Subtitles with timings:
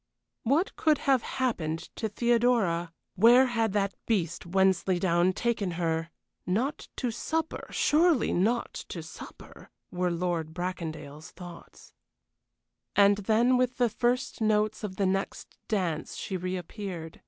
[0.41, 2.91] What could have happened to Theodora?
[3.13, 6.09] Where had that beast Wensleydown taken her?
[6.43, 9.69] Not to supper surely not to supper?
[9.91, 11.93] were Lord Bracondale's thoughts.
[12.95, 17.19] And then with the first notes of the next dance she reappeared.